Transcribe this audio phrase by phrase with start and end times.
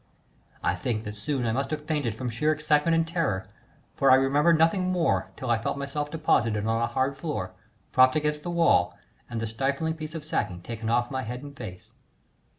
[0.63, 3.47] I think that soon I must have fainted from sheer excitement and terror,
[3.93, 7.53] for I remember nothing more till I felt myself deposited on a hard floor,
[7.91, 8.97] propped against the wall,
[9.29, 11.93] and the stifling piece of sacking taken off my head and face.